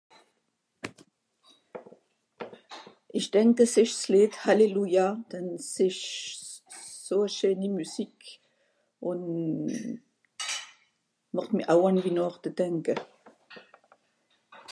ìsch 3.17 3.31
denk 3.33 3.55
a 3.63 3.65
s'esch 3.73 3.95
s'Leed 4.01 4.33
Hallelujah 4.43 5.13
denn 5.31 5.47
s'esch's 5.73 6.51
so 7.05 7.17
scheeni 7.35 7.67
musique 7.77 8.29
ùn 9.09 9.19
màcht 11.35 11.51
mì 11.55 11.61
aw 11.73 11.81
àn 11.89 11.97
winàcht 12.03 12.43
denke 12.59 12.93